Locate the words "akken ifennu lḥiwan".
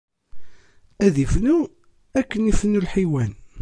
2.19-3.31